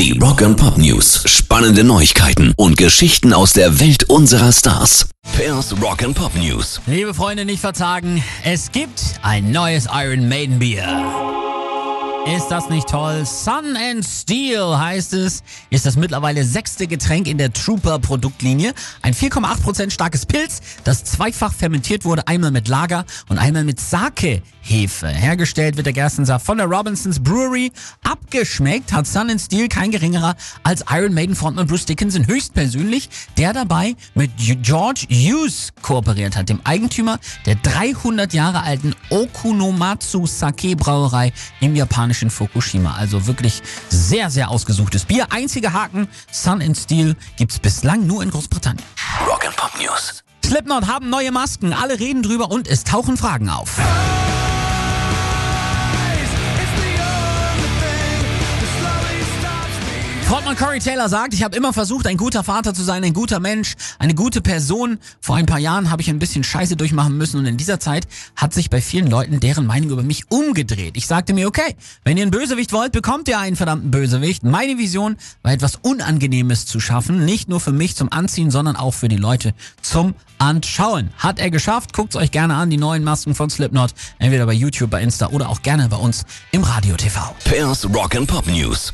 Die 0.00 0.18
Rock 0.18 0.40
and 0.40 0.56
Pop 0.56 0.78
News. 0.78 1.24
Spannende 1.26 1.84
Neuigkeiten 1.84 2.54
und 2.56 2.78
Geschichten 2.78 3.34
aus 3.34 3.52
der 3.52 3.80
Welt 3.80 4.04
unserer 4.04 4.50
Stars. 4.50 5.10
Pairs 5.36 5.74
Rock 5.82 6.02
and 6.02 6.16
Pop 6.16 6.34
News. 6.36 6.80
Liebe 6.86 7.12
Freunde, 7.12 7.44
nicht 7.44 7.60
verzagen. 7.60 8.24
Es 8.42 8.72
gibt 8.72 9.02
ein 9.20 9.52
neues 9.52 9.88
Iron 9.92 10.26
Maiden 10.26 10.58
Bier. 10.58 10.86
Ist 12.34 12.48
das 12.48 12.70
nicht 12.70 12.88
toll? 12.88 13.26
Sun 13.26 13.76
and 13.76 14.02
Steel 14.02 14.78
heißt 14.78 15.12
es. 15.12 15.42
Ist 15.68 15.84
das 15.84 15.96
mittlerweile 15.96 16.44
sechste 16.44 16.86
Getränk 16.86 17.26
in 17.26 17.36
der 17.36 17.52
Trooper 17.52 17.98
Produktlinie. 17.98 18.72
Ein 19.02 19.12
4,8% 19.12 19.90
starkes 19.90 20.24
Pilz, 20.24 20.60
das 20.84 21.04
zweifach 21.04 21.52
fermentiert 21.52 22.06
wurde, 22.06 22.26
einmal 22.26 22.52
mit 22.52 22.68
Lager 22.68 23.04
und 23.28 23.36
einmal 23.36 23.64
mit 23.64 23.80
Sake-Hefe. 24.60 25.08
Hergestellt 25.08 25.76
wird 25.76 25.86
der 25.86 25.92
Gerstensaft 25.92 26.44
von 26.44 26.58
der 26.58 26.66
Robinsons 26.66 27.20
Brewery. 27.20 27.72
Abgeschmeckt 28.04 28.92
hat 28.92 29.06
Sun 29.06 29.30
and 29.30 29.40
Steel 29.40 29.68
kein 29.68 29.90
geringerer 29.90 30.36
als 30.62 30.84
Iron 30.90 31.14
Maiden 31.14 31.34
Frontman 31.34 31.66
Bruce 31.66 31.86
Dickinson 31.86 32.26
höchstpersönlich, 32.26 33.08
der 33.36 33.52
dabei 33.52 33.96
mit 34.14 34.30
George 34.36 35.06
Hughes 35.10 35.72
kooperiert 35.82 36.36
hat, 36.36 36.48
dem 36.48 36.60
Eigentümer 36.64 37.18
der 37.46 37.56
300 37.56 38.32
Jahre 38.32 38.62
alten 38.62 38.94
Okunomatsu 39.10 40.26
Sake 40.26 40.76
Brauerei 40.76 41.32
im 41.60 41.74
japanischen 41.74 42.30
Fukushima. 42.30 42.94
Also 42.94 43.26
wirklich 43.26 43.62
sehr, 43.88 44.30
sehr 44.30 44.50
ausgesuchtes 44.50 45.04
Bier. 45.04 45.26
Einziger 45.30 45.72
Haken, 45.72 46.08
Sun 46.30 46.62
and 46.62 46.76
Steel 46.76 47.16
gibt's 47.36 47.58
bislang 47.58 48.06
nur 48.06 48.22
in 48.22 48.30
Großbritannien. 48.30 48.84
Rock 49.26 49.46
and 49.46 49.56
Pop 49.56 49.72
News. 49.80 50.22
Slipknot 50.44 50.88
haben 50.88 51.10
neue 51.10 51.30
Masken, 51.30 51.72
alle 51.72 52.00
reden 52.00 52.24
drüber 52.24 52.50
und 52.50 52.66
es 52.66 52.82
tauchen 52.82 53.16
Fragen 53.16 53.48
auf. 53.50 53.78
Frontmann 60.40 60.56
Corey 60.56 60.80
Taylor 60.80 61.10
sagt, 61.10 61.34
ich 61.34 61.42
habe 61.42 61.54
immer 61.54 61.74
versucht, 61.74 62.06
ein 62.06 62.16
guter 62.16 62.42
Vater 62.42 62.72
zu 62.72 62.82
sein, 62.82 63.04
ein 63.04 63.12
guter 63.12 63.40
Mensch, 63.40 63.74
eine 63.98 64.14
gute 64.14 64.40
Person. 64.40 64.98
Vor 65.20 65.36
ein 65.36 65.44
paar 65.44 65.58
Jahren 65.58 65.90
habe 65.90 66.00
ich 66.00 66.08
ein 66.08 66.18
bisschen 66.18 66.44
Scheiße 66.44 66.76
durchmachen 66.76 67.18
müssen 67.18 67.38
und 67.38 67.44
in 67.44 67.58
dieser 67.58 67.78
Zeit 67.78 68.08
hat 68.36 68.54
sich 68.54 68.70
bei 68.70 68.80
vielen 68.80 69.06
Leuten 69.06 69.38
deren 69.40 69.66
Meinung 69.66 69.90
über 69.90 70.02
mich 70.02 70.30
umgedreht. 70.30 70.96
Ich 70.96 71.06
sagte 71.06 71.34
mir, 71.34 71.46
okay, 71.46 71.76
wenn 72.04 72.16
ihr 72.16 72.22
einen 72.22 72.30
Bösewicht 72.30 72.72
wollt, 72.72 72.92
bekommt 72.92 73.28
ihr 73.28 73.38
einen 73.38 73.54
verdammten 73.54 73.90
Bösewicht. 73.90 74.42
Meine 74.42 74.78
Vision 74.78 75.18
war 75.42 75.52
etwas 75.52 75.76
Unangenehmes 75.82 76.64
zu 76.64 76.80
schaffen, 76.80 77.26
nicht 77.26 77.50
nur 77.50 77.60
für 77.60 77.72
mich 77.72 77.94
zum 77.94 78.10
Anziehen, 78.10 78.50
sondern 78.50 78.76
auch 78.76 78.94
für 78.94 79.08
die 79.08 79.18
Leute 79.18 79.52
zum 79.82 80.14
Anschauen. 80.38 81.10
Hat 81.18 81.38
er 81.38 81.50
geschafft? 81.50 81.92
Guckt's 81.92 82.16
euch 82.16 82.30
gerne 82.30 82.54
an, 82.54 82.70
die 82.70 82.78
neuen 82.78 83.04
Masken 83.04 83.34
von 83.34 83.50
Slipknot, 83.50 83.90
entweder 84.18 84.46
bei 84.46 84.54
YouTube, 84.54 84.88
bei 84.88 85.02
Insta 85.02 85.26
oder 85.28 85.50
auch 85.50 85.60
gerne 85.60 85.90
bei 85.90 85.98
uns 85.98 86.24
im 86.50 86.64
Radio 86.64 86.96
TV. 86.96 87.36
Pairs 87.44 87.86
Rock 87.94 88.16
and 88.16 88.26
Pop 88.26 88.46
News. 88.46 88.90